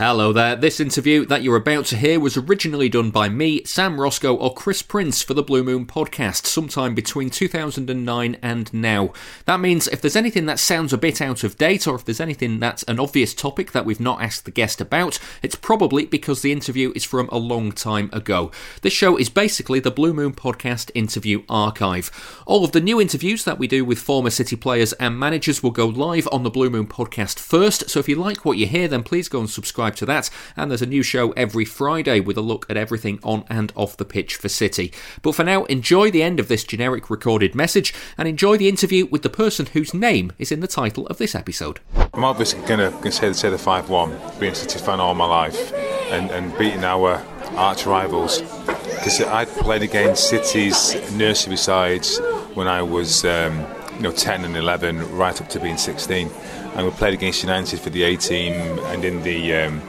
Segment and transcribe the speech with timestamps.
[0.00, 0.56] Hello there.
[0.56, 4.54] This interview that you're about to hear was originally done by me, Sam Roscoe, or
[4.54, 9.12] Chris Prince for the Blue Moon podcast sometime between 2009 and now.
[9.44, 12.18] That means if there's anything that sounds a bit out of date, or if there's
[12.18, 16.40] anything that's an obvious topic that we've not asked the guest about, it's probably because
[16.40, 18.50] the interview is from a long time ago.
[18.80, 22.10] This show is basically the Blue Moon podcast interview archive.
[22.46, 25.72] All of the new interviews that we do with former City players and managers will
[25.72, 28.88] go live on the Blue Moon podcast first, so if you like what you hear,
[28.88, 30.30] then please go and subscribe subscribe to that.
[30.56, 33.96] And there's a new show every Friday with a look at everything on and off
[33.96, 34.92] the pitch for City.
[35.22, 39.06] But for now, enjoy the end of this generic recorded message and enjoy the interview
[39.06, 41.80] with the person whose name is in the title of this episode.
[42.14, 45.26] I'm obviously going to say, say the 5 1, being a City fan all my
[45.26, 45.72] life
[46.10, 47.22] and, and beating our
[47.56, 48.40] arch rivals.
[48.40, 52.18] Because I played against City's nursery sides
[52.54, 53.66] when I was um,
[53.96, 56.30] you know 10 and 11, right up to being 16
[56.74, 58.54] and we played against United for the A team
[58.86, 59.82] and in the um,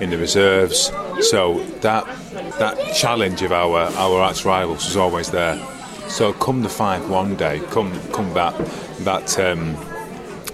[0.00, 0.92] in the reserves.
[1.20, 2.04] So that
[2.58, 5.58] that challenge of our our arch rivals was always there.
[6.08, 8.54] So come the five one day, come come that
[9.00, 9.74] that um,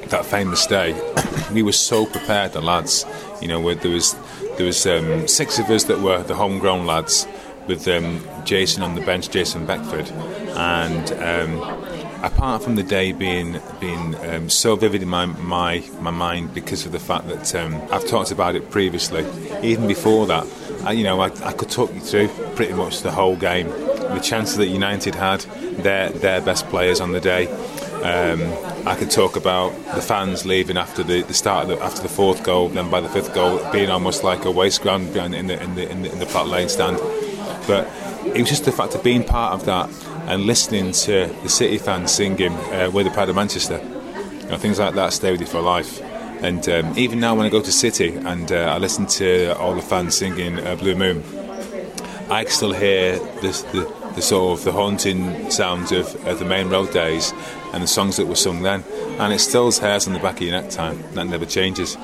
[0.09, 1.00] that famous day,
[1.53, 3.05] we were so prepared, the lads.
[3.41, 4.15] You know, there was
[4.56, 7.27] there was um, six of us that were the homegrown lads,
[7.67, 10.11] with um, Jason on the bench, Jason Beckford,
[10.56, 16.11] and um, apart from the day being being um, so vivid in my, my my
[16.11, 19.25] mind because of the fact that um, I've talked about it previously,
[19.62, 20.47] even before that,
[20.85, 24.21] I, you know, I, I, could talk you through pretty much the whole game, the
[24.23, 25.41] chances that United had,
[25.83, 27.49] their their best players on the day.
[28.03, 28.41] Um,
[28.87, 32.43] I could talk about the fans leaving after the, the start the, after the fourth
[32.43, 35.47] goal, then by the fifth goal being almost like a waste ground in the in
[35.47, 36.99] the in the, in the, in the Platt Lane stand.
[37.67, 37.89] But
[38.25, 39.91] it was just the fact of being part of that
[40.27, 44.57] and listening to the City fans singing uh, "We're the Pride of Manchester." You know,
[44.57, 46.01] things like that stay with you for life.
[46.43, 49.75] And um, even now, when I go to City and uh, I listen to all
[49.75, 51.23] the fans singing uh, "Blue Moon,"
[52.31, 56.71] I still hear this, the, the sort of the haunting sounds of, of, the Maine
[56.71, 57.33] Road days
[57.73, 58.84] and the songs that were sung then,
[59.19, 60.71] and it still hairs on the back of your neck.
[60.71, 61.97] Time that never changes.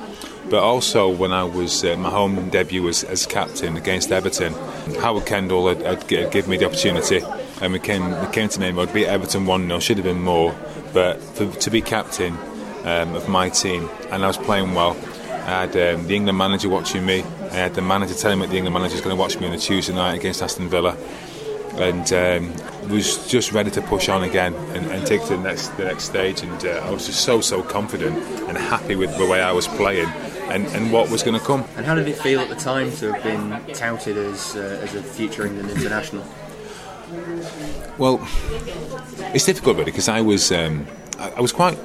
[0.49, 4.53] But also, when I was uh, my home debut was as captain against Everton,
[5.01, 7.21] Howard Kendall had, had, had given me the opportunity
[7.61, 10.55] and we came we came to road, beat Everton one 0 should have been more,
[10.93, 12.37] but for, to be captain
[12.85, 14.95] um, of my team and I was playing well.
[15.31, 17.23] I had um, the England manager watching me.
[17.23, 19.47] I had the manager telling me that the England manager is going to watch me
[19.47, 20.97] on a Tuesday night against Aston Villa,
[21.75, 25.69] and um, was just ready to push on again and, and take to the next
[25.77, 26.41] the next stage.
[26.41, 28.17] And uh, I was just so so confident
[28.49, 30.09] and happy with the way I was playing.
[30.47, 31.65] And, and what was going to come.
[31.75, 34.95] And how did it feel at the time to have been touted as, uh, as
[34.95, 36.23] a future England international?
[37.97, 38.19] Well,
[39.33, 40.85] it's difficult really because I was um,
[41.19, 41.77] I, I, was quite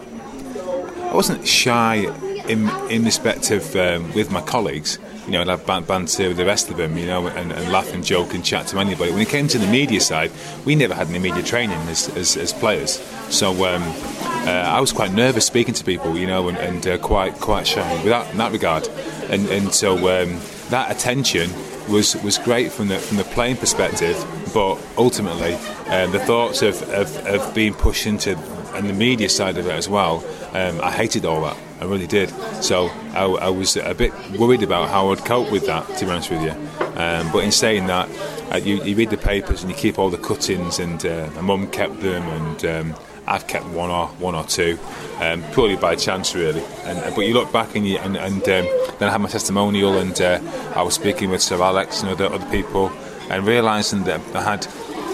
[1.02, 2.06] I wasn't shy
[2.48, 4.98] in in respect of um, with my colleagues.
[5.26, 7.94] You know, I'd have banter with the rest of them, you know, and, and, laugh
[7.94, 9.12] and joke and chat to anybody.
[9.12, 10.32] When it came to the media side,
[10.64, 12.94] we never had any media training as, as, as players.
[13.30, 16.98] So um, uh, I was quite nervous speaking to people, you know, and, and uh,
[16.98, 18.88] quite quite shy without in that regard.
[19.30, 20.40] And, and so um,
[20.70, 21.52] that attention
[21.88, 24.16] was was great from the from the playing perspective,
[24.52, 25.54] but ultimately
[25.88, 28.36] um, the thoughts of, of, of, being pushed into
[28.74, 30.24] and the media side of it as well.
[30.52, 31.56] Um, I hated all that.
[31.80, 32.30] I really did.
[32.62, 35.86] So I, I, was a bit worried about how I'd cope with that.
[35.98, 36.52] To be honest with you,
[37.00, 38.08] um, but in saying that,
[38.52, 41.40] uh, you, you, read the papers and you keep all the cuttings, and uh, my
[41.40, 42.64] mum kept them and.
[42.64, 44.78] Um, I've kept one or one or two,
[45.20, 46.62] um, purely by chance, really.
[46.82, 48.66] And, uh, but you look back and, you, and, and um,
[48.98, 50.40] then I had my testimonial, and uh,
[50.74, 52.90] I was speaking with Sir Alex and other other people,
[53.32, 54.66] and realising that I had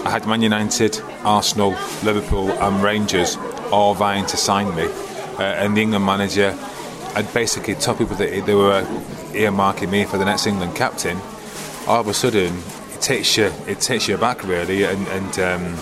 [0.05, 1.71] I had Man United, Arsenal,
[2.03, 3.37] Liverpool, and Rangers
[3.71, 4.85] all vying to sign me,
[5.37, 6.51] uh, and the England manager
[7.13, 8.83] had basically told people that they were
[9.33, 11.17] earmarking me for the next England captain.
[11.87, 12.61] All of a sudden,
[12.93, 15.75] it takes you it takes you back really, and, and um,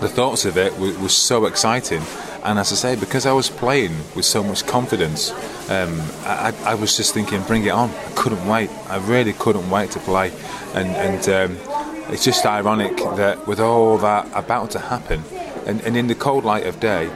[0.00, 2.02] the thoughts of it was, so exciting.
[2.42, 5.30] And as I say, because I was playing with so much confidence,
[5.70, 7.90] um, I, I, was just thinking, bring it on.
[7.90, 8.70] I couldn't wait.
[8.88, 10.32] I really couldn't wait to play.
[10.74, 11.69] And, and um,
[12.12, 15.22] it's just ironic that with all that about to happen,
[15.66, 17.10] and, and in the cold light of day,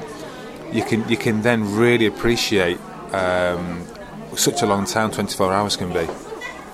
[0.73, 2.79] you can you can then really appreciate
[3.13, 3.87] um,
[4.37, 6.07] such a long time 24 hours can be.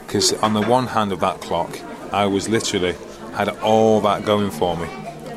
[0.07, 1.79] Because on the one hand of that clock,
[2.13, 2.97] I was literally
[3.35, 4.89] had all that going for me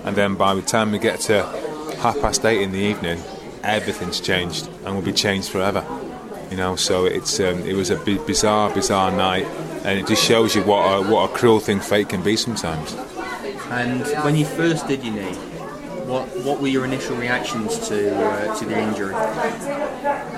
[0.03, 1.44] and then by the time we get to
[2.00, 3.19] half past eight in the evening,
[3.63, 5.85] everything's changed and will be changed forever.
[6.51, 9.47] You know, so it's um, it was a bizarre, bizarre night,
[9.83, 12.94] and it just shows you what a, what a cruel thing fate can be sometimes.
[13.69, 15.35] And when you first did your knee,
[16.06, 19.13] What What were your initial reactions to uh, to the injury?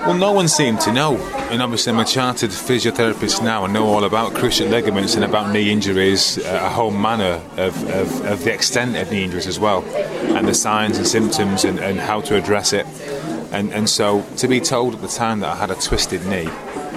[0.06, 1.16] Well, no one seemed to know,
[1.50, 3.64] and obviously I'm a chartered physiotherapist now.
[3.64, 7.74] I know all about cruciate ligaments and about knee injuries, uh, a whole manner of,
[7.90, 9.82] of, of, the extent of knee injuries as well,
[10.36, 12.86] and the signs and symptoms and, and how to address it.
[13.50, 16.48] And, and so to be told at the time that I had a twisted knee,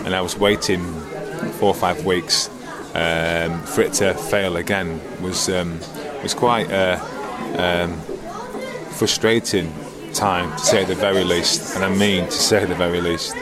[0.05, 0.98] and I was waiting
[1.53, 2.49] four or five weeks
[2.95, 5.79] um, for it to fail again was um,
[6.23, 6.99] was quite a
[7.57, 7.93] um,
[8.91, 9.73] frustrating
[10.13, 13.35] time to say the very least, and I mean to say the very least.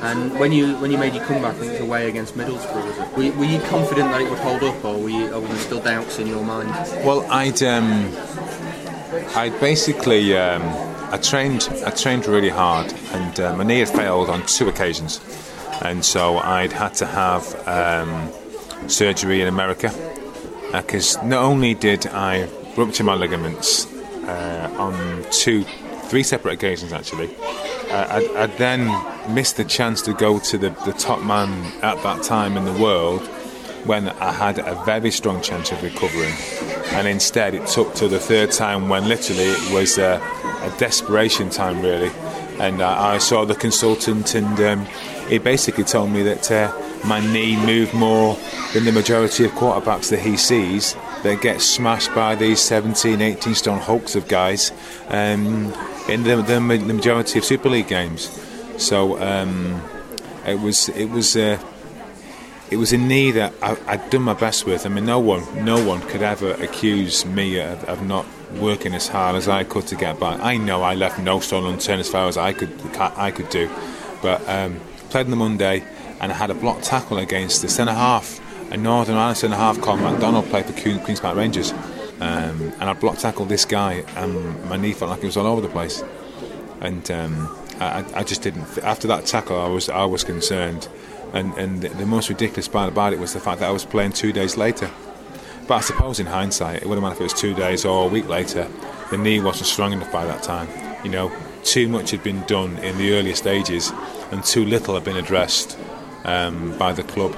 [0.00, 2.86] And when you when you made your comeback, I think it was away against Middlesbrough,
[2.86, 3.16] was it?
[3.16, 5.48] Were you, were you confident that it would hold up, or were, you, or were
[5.48, 6.70] there still doubts in your mind?
[7.04, 8.12] Well, I'd um,
[9.34, 10.62] I'd basically um,
[11.10, 15.20] I trained I trained really hard, and uh, my knee had failed on two occasions
[15.84, 18.32] and so I'd had to have um,
[18.88, 19.92] surgery in America
[20.72, 23.86] because uh, not only did I rupture my ligaments
[24.24, 25.64] uh, on two,
[26.08, 27.34] three separate occasions actually,
[27.90, 31.50] uh, I'd, I'd, then missed the chance to go to the, the top man
[31.82, 33.20] at that time in the world
[33.84, 36.34] when I had a very strong chance of recovering.
[36.94, 40.20] And instead, it took to the third time when literally it was a,
[40.62, 42.10] a desperation time, really.
[42.58, 44.86] And I, I saw the consultant and um,
[45.28, 46.72] he basically told me that uh,
[47.06, 48.36] my knee moved more
[48.72, 53.54] than the majority of quarterbacks that he sees that get smashed by these 17, 18
[53.54, 54.72] stone hulks of guys
[55.08, 55.72] um,
[56.08, 58.30] in the, the, the, majority of Super League games.
[58.76, 59.82] So um,
[60.46, 61.58] it was it was uh,
[62.70, 64.84] it was a knee that I, had done my best with.
[64.84, 68.26] I mean, no one no one could ever accuse me of, of not
[68.60, 70.34] working as hard as I could to get by.
[70.34, 73.70] I know I left no stone unturned as far as I could I could do,
[74.22, 74.46] but.
[74.48, 74.80] Um,
[75.14, 75.84] played on the Monday,
[76.20, 78.40] and I had a block tackle against the centre half,
[78.72, 81.70] a Northern Ireland centre half called McDonald, played for Queen's Park Rangers.
[82.20, 85.46] Um, and I block tackled this guy, and my knee felt like it was all
[85.46, 86.02] over the place.
[86.80, 88.66] And um, I, I, just didn't.
[88.78, 90.88] After that tackle, I was I was concerned,
[91.32, 94.14] and and the most ridiculous part about it was the fact that I was playing
[94.14, 94.90] two days later.
[95.66, 98.08] But I suppose in hindsight, it wouldn't matter if it was two days or a
[98.08, 98.68] week later.
[99.10, 100.68] The knee wasn't strong enough by that time.
[101.04, 101.32] You know,
[101.62, 103.92] too much had been done in the earlier stages
[104.30, 105.78] and too little had been addressed
[106.24, 107.34] um, by the club.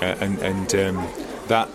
[0.00, 1.08] Uh, and and um,
[1.48, 1.68] that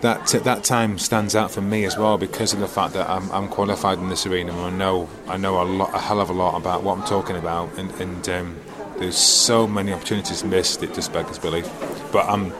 [0.00, 3.30] that that time stands out for me as well because of the fact that I'm,
[3.32, 6.30] I'm qualified in this arena and I know I know a lot a hell of
[6.30, 8.56] a lot about what I'm talking about and, and um,
[8.98, 11.68] there's so many opportunities missed it just beggars belief
[12.12, 12.52] but I'm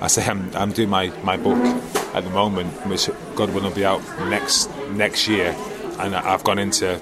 [0.00, 1.58] I say I'm, I'm doing my, my book
[2.14, 5.54] at the moment which God willing will be out next next year.
[5.98, 7.00] And I've gone into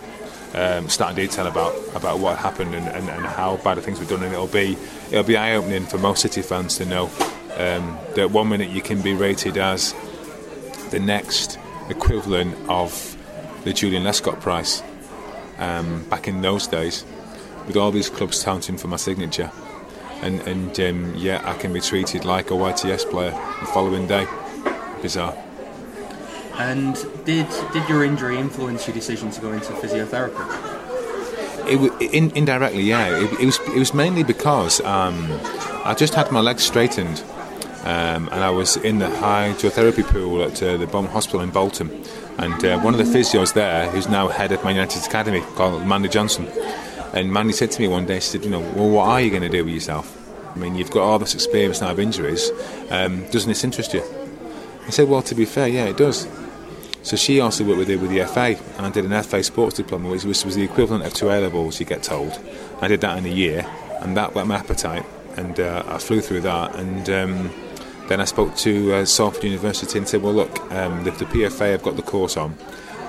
[0.54, 4.06] um, starting detail about about what happened and, and, and how bad the things were
[4.06, 4.76] done, and it'll be
[5.10, 7.10] it'll be eye opening for most City fans to know
[7.56, 9.94] um, that one minute you can be rated as
[10.90, 11.58] the next
[11.90, 13.16] equivalent of
[13.64, 14.82] the Joleon Lescott price
[15.58, 17.04] um, back in those days,
[17.66, 19.50] with all these clubs touting for my signature,
[20.24, 24.26] and and um, yeah, I can be treated like a YTS player the following day.
[25.02, 25.36] Bizarre.
[26.54, 26.94] And
[27.24, 30.72] did did your injury influence your decision to go into physiotherapy?
[31.66, 33.16] It, in, indirectly, yeah.
[33.16, 35.28] It, it, was it was mainly because um,
[35.84, 37.22] I just had my legs straightened,
[37.84, 42.04] um, and I was in the hydrotherapy pool at uh, the Beaumont Hospital in Bolton,
[42.38, 45.86] and uh, one of the physios there, who's now head of Man United Academy, called
[45.86, 46.46] Mandy Johnson,
[47.14, 49.30] and Mandy said to me one day, she said, you know, well, what are you
[49.30, 50.20] going to do with yourself?
[50.54, 52.50] I mean, you've got all this experience now of injuries.
[52.90, 54.02] Um, doesn't this interest you?
[54.86, 56.28] I said, well, to be fair, yeah, it does.
[57.04, 59.76] So she also worked with it with the FA, and I did an FA sports
[59.76, 62.36] diploma, which was, was the equivalent of two A levels, you get told.
[62.80, 63.64] I did that in a year,
[64.00, 66.74] and that whet my appetite, and uh, I flew through that.
[66.74, 67.50] And um,
[68.08, 71.72] then I spoke to uh, Salford University and said, well, look, um, the, the PFA
[71.72, 72.56] have got the course on,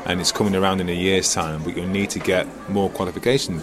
[0.05, 3.61] and it's coming around in a year's time, but you'll need to get more qualification.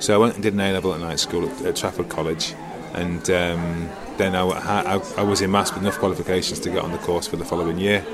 [0.00, 2.54] So I went and did an A level at night school at, at Trafford College,
[2.94, 6.92] and um, then I, I, I was in maths with enough qualifications to get on
[6.92, 8.04] the course for the following year.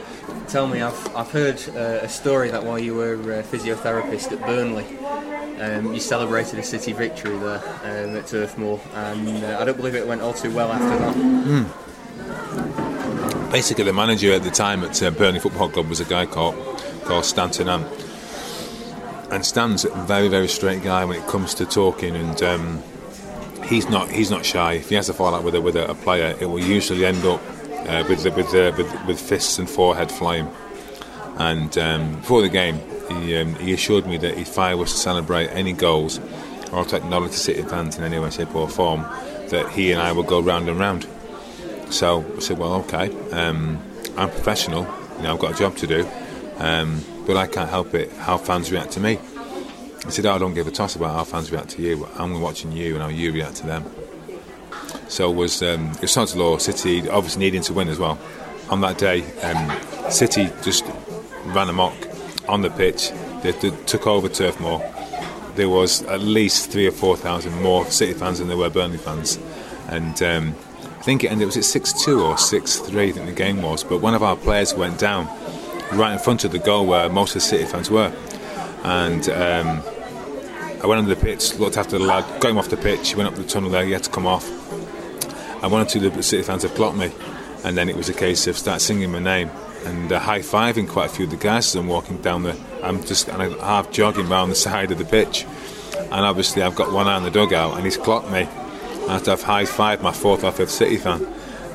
[0.48, 4.40] Tell me, I've, I've heard uh, a story that while you were a physiotherapist at
[4.46, 4.86] Burnley,
[5.60, 9.76] um, you celebrated a City victory there um, at Turf Moor, and uh, I don't
[9.76, 11.14] believe it went all too well after that.
[11.14, 11.66] Mm.
[13.52, 16.56] Basically, the manager at the time at uh, Burnley Football Club was a guy called,
[17.04, 17.86] called Stan Ternent.
[19.34, 22.80] And Stan's a very, very straight guy when it comes to talking, and um,
[23.64, 24.74] he's not he's not shy.
[24.74, 27.24] If he has a fallout with a, with a, a player, it will usually end
[27.24, 27.40] up
[27.88, 30.48] uh, with, with, uh, with, with fists and forehead flying.
[31.36, 34.98] And um, before the game, he, um, he assured me that if I was to
[34.98, 36.20] celebrate any goals
[36.72, 39.00] or to acknowledge the City advance in any way, shape, or form,
[39.48, 41.08] that he and I would go round and round.
[41.90, 43.82] So I said, well, okay, um,
[44.16, 44.82] I'm professional,
[45.16, 46.08] you know, I've got a job to do.
[46.58, 49.18] Um, but I can't help it how fans react to me.
[50.06, 52.06] I said, oh, I don't give a toss about how fans react to you.
[52.16, 53.84] I'm watching you and how you react to them.
[55.08, 58.18] So it was um, it was Law City obviously needing to win as well.
[58.70, 60.84] On that day, um, City just
[61.46, 61.94] ran amok
[62.48, 63.10] on the pitch.
[63.42, 64.82] They, they took over Turf Moor.
[65.54, 68.98] There was at least three or four thousand more City fans than there were Burnley
[68.98, 69.38] fans,
[69.88, 70.54] and um,
[70.98, 73.10] I think it ended was it six two or six three.
[73.10, 73.84] I think the game was.
[73.84, 75.28] But one of our players went down
[75.92, 78.12] right in front of the goal where most of the City fans were,
[78.84, 79.82] and um,
[80.82, 83.10] I went under the pitch, looked after the lad, got him off the pitch.
[83.10, 83.84] He went up the tunnel there.
[83.84, 84.48] He had to come off.
[85.62, 87.10] And one or two of the City fans had clocked me,
[87.64, 89.50] and then it was a case of start singing my name
[89.84, 92.58] and uh, high fiving quite a few of the guys as I'm walking down the.
[92.82, 95.46] I'm just and I'm half jogging around the side of the pitch,
[95.96, 98.42] and obviously I've got one eye on the dugout, and he's clocked me.
[98.42, 101.26] And I have to high five my fourth or fifth City fan,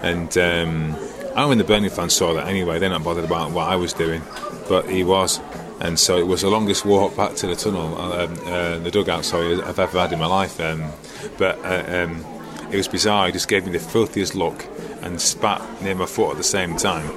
[0.02, 0.96] and um,
[1.36, 2.80] I mean the Burnley fans saw that anyway.
[2.80, 4.22] They're not bothered about what I was doing,
[4.68, 5.40] but he was.
[5.80, 8.92] And so it was the longest walk back to the tunnel, uh, um, uh, the
[8.92, 10.60] dugout, sorry, I've ever had in my life.
[10.60, 10.92] Um,
[11.38, 12.26] but uh, um,
[12.70, 13.28] it was bizarre.
[13.28, 14.66] He just gave me the filthiest look
[15.02, 17.10] and spat near my foot at the same time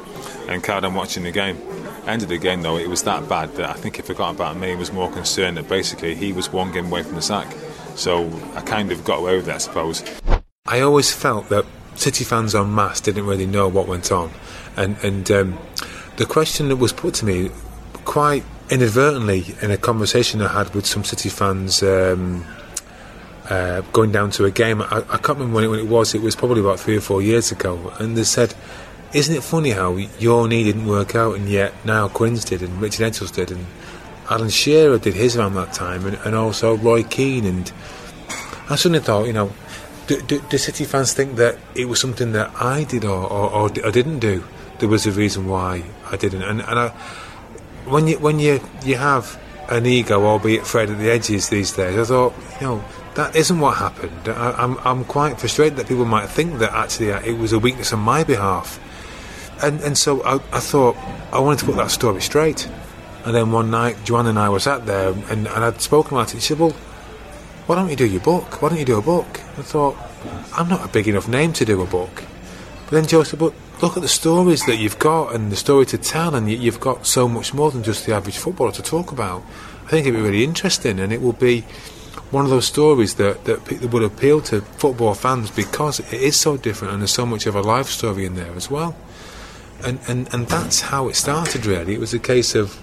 [0.49, 1.59] and carried on watching the game.
[2.07, 4.57] End of the game, though, it was that bad that I think he forgot about
[4.57, 7.53] me and was more concerned that basically he was one game away from the sack.
[7.95, 10.03] So I kind of got away with that, I suppose.
[10.67, 11.65] I always felt that
[11.95, 14.31] City fans en masse didn't really know what went on.
[14.77, 15.59] And, and um,
[16.17, 17.51] the question that was put to me
[18.05, 22.45] quite inadvertently in a conversation I had with some City fans um,
[23.49, 24.83] uh, going down to a game.
[24.83, 26.15] I, I can't remember when it, when it, was.
[26.15, 27.93] It was probably about three or four years ago.
[27.99, 28.55] And they said,
[29.13, 32.81] "Isn't it funny how your knee didn't work out, and yet now Quinn's did, and
[32.81, 33.67] Richard Edghill did, and
[34.31, 37.73] Alan Shearer did his around that time, and, and also Roy Keane." And
[38.71, 39.53] I suddenly thought, you know,
[40.07, 43.51] do, do, do, City fans think that it was something that I did or, or,
[43.51, 44.45] or, or didn't do?
[44.79, 46.89] There was a reason why I didn't, and, and I,
[47.87, 51.99] when you when you you have an ego, albeit frayed at the edges these days,
[51.99, 54.29] I thought, you know that isn't what happened.
[54.29, 57.53] I, am I'm, I'm quite frustrated that people might think that actually uh, it was
[57.53, 58.81] a weakness on my behalf.
[59.63, 60.97] And, and so I, I thought
[61.33, 62.69] I wanted to put that story straight.
[63.25, 66.35] And then one night, Joanne and I was sat there and, and I'd spoken about
[66.35, 66.41] it.
[66.41, 66.75] She said, Well,
[67.67, 68.61] why don't you do your book?
[68.61, 69.41] Why don't you do a book?
[69.59, 69.97] I thought,
[70.55, 72.25] I'm not a big enough name to do a book.
[72.85, 75.87] But then Joe said, But look at the stories that you've got and the story
[75.87, 79.13] to tell, and you've got so much more than just the average footballer to talk
[79.13, 79.43] about.
[79.85, 81.65] I think it'd be really interesting, and it will be
[82.33, 86.57] one of those stories that, that would appeal to football fans because it is so
[86.57, 88.97] different and there's so much of a life story in there as well.
[89.85, 91.93] And, and, and that's how it started, really.
[91.93, 92.81] It was a case of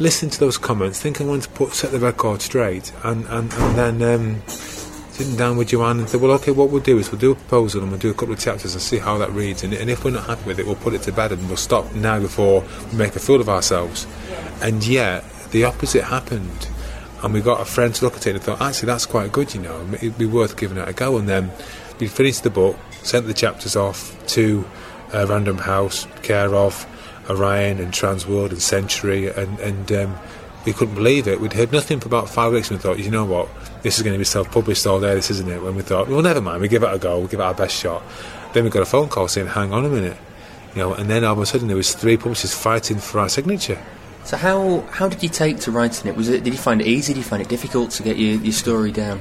[0.00, 3.52] listening to those comments, thinking I wanted to put, set the record straight, and, and,
[3.52, 7.12] and then um, sitting down with Joanne and said, well, okay, what we'll do is
[7.12, 9.30] we'll do a proposal and we'll do a couple of chapters and see how that
[9.32, 9.62] reads.
[9.62, 11.58] And, and if we're not happy with it, we'll put it to bed and we'll
[11.58, 14.06] stop now before we make a fool of ourselves.
[14.62, 16.68] And yet, the opposite happened
[17.22, 19.54] and we got a friend to look at it and thought, actually, that's quite good,
[19.54, 21.18] you know, it'd be worth giving it a go.
[21.18, 21.50] And then
[21.98, 24.64] we finished the book, sent the chapters off to
[25.12, 26.86] uh, Random House, care of
[27.28, 30.18] Orion and Transworld and Century, and, and um,
[30.64, 31.40] we couldn't believe it.
[31.40, 33.48] We'd heard nothing for about five weeks, and we thought, you know what,
[33.82, 35.62] this is going to be self-published all day, this isn't it?
[35.62, 37.54] When we thought, well, never mind, we give it a go, we give it our
[37.54, 38.02] best shot.
[38.52, 40.16] Then we got a phone call saying, hang on a minute,
[40.74, 43.28] you know, and then all of a sudden there was three publishers fighting for our
[43.28, 43.78] signature.
[44.24, 46.16] So how how did you take to writing it?
[46.16, 47.14] Was it did you find it easy?
[47.14, 49.20] Did you find it difficult to get your, your story down?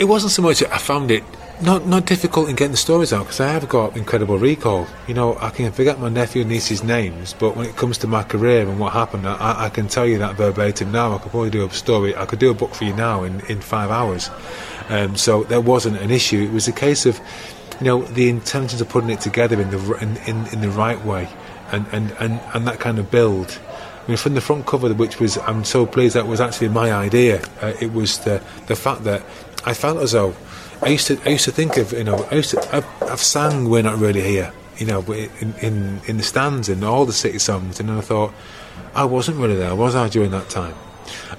[0.00, 0.62] It wasn't so much.
[0.64, 1.22] I found it
[1.62, 4.86] not not difficult in getting the stories out because I have got incredible recall.
[5.06, 8.06] You know, I can forget my nephew and niece's names, but when it comes to
[8.06, 11.14] my career and what happened, I, I can tell you that verbatim now.
[11.14, 12.16] I could probably do a story.
[12.16, 14.30] I could do a book for you now in, in five hours.
[14.88, 16.42] Um, so there wasn't an issue.
[16.42, 17.20] It was a case of,
[17.80, 21.02] you know, the intelligence of putting it together in the in, in, in the right
[21.04, 21.28] way
[21.72, 23.58] and, and, and, and that kind of build.
[24.04, 26.92] I mean, from the front cover, which was I'm so pleased that was actually my
[26.92, 27.42] idea.
[27.60, 29.22] Uh, it was the the fact that
[29.64, 30.34] I felt as though
[30.82, 33.20] I used to I used to think of you know I used to I've, I've
[33.20, 37.12] sang "We're Not Really Here," you know, in, in in the stands and all the
[37.12, 38.32] city songs, and then I thought
[38.94, 40.74] I wasn't really there, was I during that time?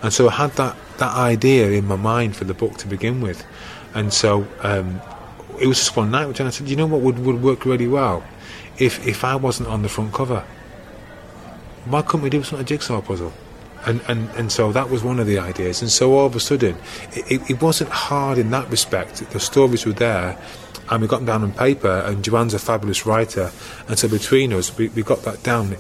[0.02, 3.22] And so I had that that idea in my mind for the book to begin
[3.22, 3.44] with,
[3.94, 5.02] and so um,
[5.60, 7.88] it was just one night which I said, you know what would would work really
[7.88, 8.24] well
[8.78, 10.44] if if I wasn't on the front cover,
[11.86, 13.34] why couldn't we do some a jigsaw puzzle?
[13.86, 15.82] And, and and so that was one of the ideas.
[15.82, 16.78] And so all of a sudden,
[17.14, 19.18] it, it wasn't hard in that respect.
[19.32, 20.38] The stories were there,
[20.90, 22.04] and we got them down on paper.
[22.06, 23.52] And Joanne's a fabulous writer,
[23.88, 25.76] and so between us, we, we got that down.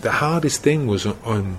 [0.00, 1.58] The hardest thing was on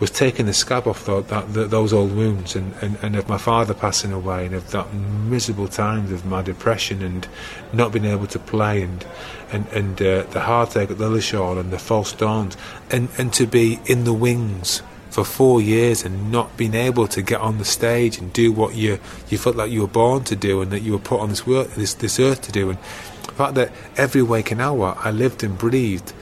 [0.00, 3.28] was taking the scab off tho- that, that, those old wounds and, and, and of
[3.28, 7.26] my father passing away and of that miserable times of my depression and
[7.72, 9.04] not being able to play and
[9.50, 12.56] and, and uh, the heartache at Lilleshall and the false dawns
[12.90, 17.22] and, and to be in the wings for four years and not being able to
[17.22, 18.98] get on the stage and do what you
[19.28, 21.46] you felt like you were born to do and that you were put on this
[21.46, 22.70] work this, this earth to do.
[22.70, 22.78] And
[23.22, 26.12] the fact that every waking hour I lived and breathed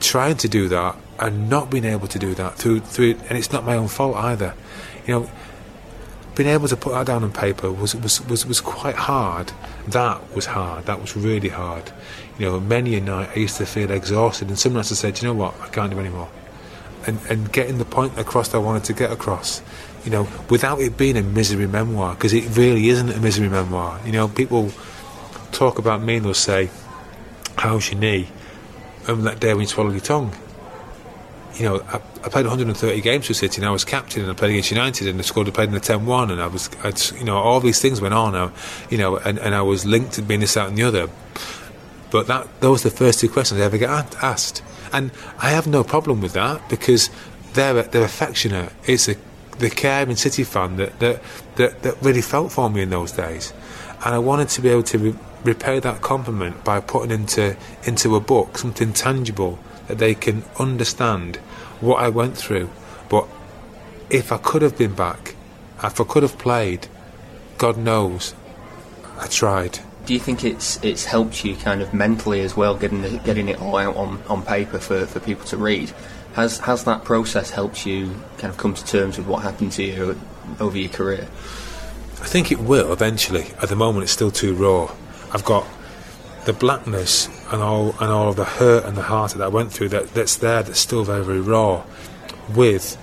[0.00, 3.52] trying to do that and not being able to do that through through and it's
[3.52, 4.54] not my own fault either.
[5.06, 5.30] You know
[6.36, 9.50] being able to put that down on paper was was was, was quite hard.
[9.88, 10.86] That was hard.
[10.86, 11.90] That was really hard.
[12.38, 15.20] You know many a night I used to feel exhausted and someone else have said
[15.20, 15.60] you know what?
[15.60, 16.28] I can't do anymore
[17.06, 19.62] and and getting the point across that I wanted to get across
[20.04, 24.00] you know without it being a misery memoir because it really isn't a misery memoir.
[24.04, 24.70] You know people
[25.52, 26.70] talk about me and they'll say
[27.58, 28.28] how's your knee?
[29.06, 30.34] And that day when you swallowed your tongue.
[31.54, 34.34] You know, I, I, played 130 games for City, and I was captain, and I
[34.34, 37.18] played against United, and I scored, I played in the 10-1, and I was, I'd,
[37.18, 38.52] you know, all these things went on, I,
[38.90, 41.08] you know, and, and I was linked to being this, that, and the other.
[42.10, 43.90] But that those were the first two questions I ever get
[44.22, 44.62] asked,
[44.92, 47.10] and I have no problem with that because
[47.52, 48.72] they're they're affectionate.
[48.86, 49.16] It's a
[49.58, 51.22] the caring City fan that that,
[51.56, 53.52] that that really felt for me in those days,
[54.04, 58.16] and I wanted to be able to re- repay that compliment by putting into into
[58.16, 61.36] a book something tangible that they can understand
[61.80, 62.70] what I went through.
[63.08, 63.26] But
[64.10, 65.34] if I could have been back,
[65.82, 66.86] if I could have played,
[67.58, 68.34] God knows,
[69.18, 69.80] I tried.
[70.08, 73.50] Do you think it's it's helped you kind of mentally as well, getting the, getting
[73.50, 75.92] it all out on, on paper for, for people to read?
[76.32, 79.82] Has has that process helped you kind of come to terms with what happened to
[79.82, 80.18] you
[80.60, 81.28] over your career?
[82.22, 83.48] I think it will eventually.
[83.60, 84.90] At the moment, it's still too raw.
[85.30, 85.66] I've got
[86.46, 89.74] the blackness and all and all of the hurt and the heart that I went
[89.74, 91.84] through that, that's there that's still very very raw
[92.54, 92.96] with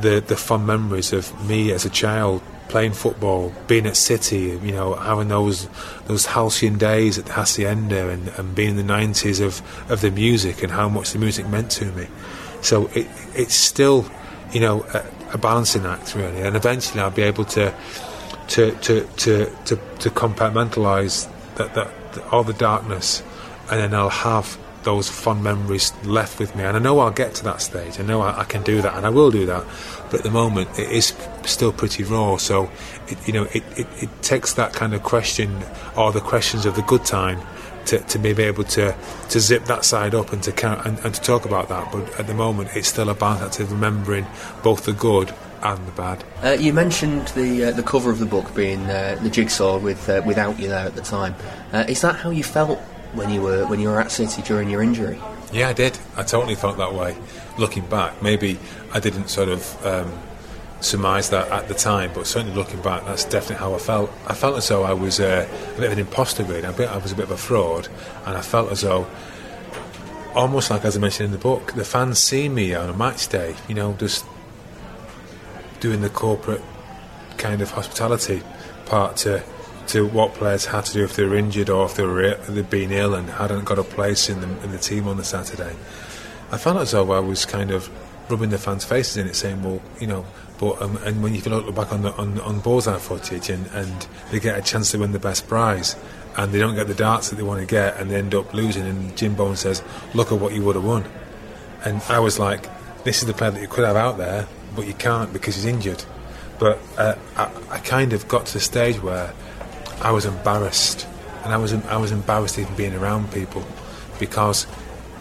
[0.00, 4.72] the the fond memories of me as a child playing football being at City you
[4.72, 5.68] know having those
[6.06, 10.10] those halcyon days at the Hacienda and, and being in the 90s of, of the
[10.10, 12.06] music and how much the music meant to me.
[12.62, 14.10] So it, it's still
[14.52, 15.04] you know a,
[15.34, 16.40] a balancing act really.
[16.40, 17.74] And eventually I'll be able to
[18.48, 21.90] to to to to, to compartmentalize that, that
[22.30, 23.22] all the darkness,
[23.70, 26.64] and then I'll have those fond memories left with me.
[26.64, 27.98] And I know I'll get to that stage.
[27.98, 29.64] I know I, I, can do that, and I will do that.
[30.10, 32.36] But at the moment, it is still pretty raw.
[32.36, 32.70] So,
[33.08, 35.64] it, you know, it, it, it takes that kind of question,
[35.96, 37.40] or the questions of the good time,
[37.86, 38.96] to, to be able to,
[39.28, 41.92] to zip that side up and to count and, and to talk about that.
[41.92, 44.26] But at the moment, it's still about balance of remembering
[44.62, 46.22] both the good and the bad.
[46.42, 50.08] Uh, you mentioned the uh, the cover of the book being uh, the jigsaw with
[50.08, 51.34] uh, without you there at the time.
[51.72, 52.78] Uh, is that how you felt
[53.14, 55.20] when you were when you were at City during your injury?
[55.52, 55.98] Yeah, I did.
[56.16, 57.16] I totally felt that way.
[57.58, 58.58] Looking back, maybe
[58.92, 60.12] I didn't sort of um,
[60.80, 64.10] surmise that at the time, but certainly looking back, that's definitely how I felt.
[64.26, 66.66] I felt as though I was uh, a bit of an imposter, really.
[66.66, 67.88] I was a bit of a fraud,
[68.26, 69.06] and I felt as though
[70.34, 73.28] almost like as I mentioned in the book, the fans see me on a match
[73.28, 74.24] day, you know, just
[75.80, 76.62] doing the corporate
[77.38, 78.42] kind of hospitality
[78.86, 79.42] part to
[79.88, 82.70] to what players had to do if they were injured or if they were they'd
[82.70, 85.74] been ill and hadn't got a place in the in the team on the Saturday.
[86.50, 87.90] I felt as though I was kind of
[88.30, 90.24] rubbing the fans' faces in it, saying, "Well, you know."
[90.58, 94.06] But um, and when you look back on the on, on Bullseye footage and, and
[94.30, 95.96] they get a chance to win the best prize,
[96.36, 98.54] and they don't get the darts that they want to get, and they end up
[98.54, 99.82] losing, and Jim Bowen says,
[100.14, 101.04] "Look at what you would have won,"
[101.84, 102.68] and I was like,
[103.02, 105.64] "This is the player that you could have out there, but you can't because he's
[105.64, 106.04] injured.
[106.58, 109.32] But uh, I, I, kind of got to the stage where
[110.00, 111.06] I was embarrassed,
[111.44, 113.64] and I was I was embarrassed even being around people
[114.18, 114.66] because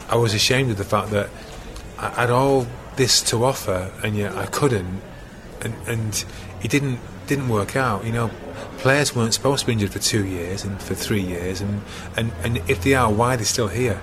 [0.10, 1.30] I was ashamed of the fact that
[1.98, 5.02] I had all this to offer, and yet I couldn't,
[5.62, 6.26] and and
[6.62, 8.06] it didn't didn't work out.
[8.06, 8.32] You know,
[8.78, 11.82] players weren't supposed to be injured for two years and for three years, and
[12.18, 14.02] and, and if they are, why are they still here?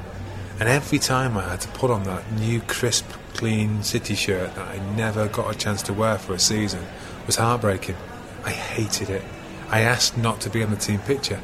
[0.59, 4.69] And every time I had to put on that new crisp clean City shirt that
[4.69, 6.85] I never got a chance to wear for a season
[7.27, 7.97] was heartbreaking.
[8.45, 9.23] I hated it.
[9.71, 11.41] I asked not to be on the team picture,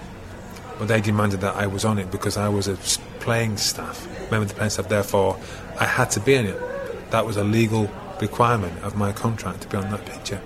[0.78, 2.76] but they demanded that I was on it because I was a
[3.20, 4.88] playing staff, member of the playing staff.
[4.88, 5.38] Therefore,
[5.78, 7.10] I had to be on it.
[7.10, 10.40] That was a legal requirement of my contract to be on that picture.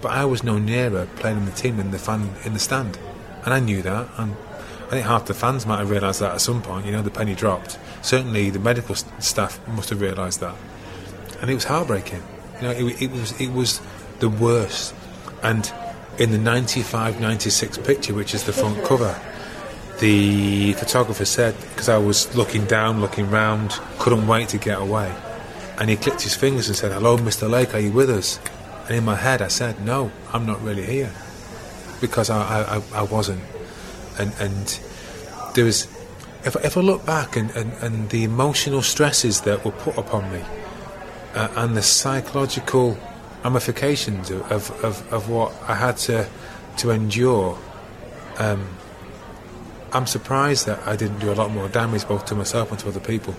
[0.00, 2.98] But I was no nearer playing in the team than the fan in the stand,
[3.44, 4.08] and I knew that.
[4.18, 4.36] And
[4.86, 6.86] I think half the fans might have realised that at some point.
[6.86, 7.78] You know, the penny dropped.
[8.02, 10.54] Certainly, the medical staff must have realised that,
[11.40, 12.22] and it was heartbreaking.
[12.56, 13.80] You know, it, it was it was
[14.18, 14.94] the worst.
[15.42, 15.72] And
[16.18, 19.18] in the 95-96 picture, which is the front cover,
[20.00, 25.14] the photographer said because I was looking down, looking round, couldn't wait to get away.
[25.78, 27.50] And he clicked his fingers and said, Hello, Mr.
[27.50, 28.40] Lake, are you with us?
[28.86, 31.12] And in my head, I said, No, I'm not really here.
[32.00, 33.42] Because I, I, I wasn't.
[34.18, 34.80] And, and
[35.54, 35.86] there was,
[36.44, 40.30] if, if I look back and, and, and the emotional stresses that were put upon
[40.32, 40.42] me
[41.34, 42.98] uh, and the psychological
[43.44, 46.28] ramifications of, of, of, of, what I had to,
[46.78, 47.58] to endure,
[48.38, 48.66] um,
[49.92, 52.88] I'm surprised that I didn't do a lot more damage both to myself and to
[52.88, 53.34] other people.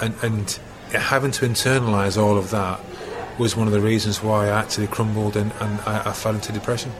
[0.00, 0.50] And, and
[0.92, 2.80] having to internalise all of that
[3.38, 6.52] was one of the reasons why I actually crumbled and, and I, I fell into
[6.52, 6.92] depression.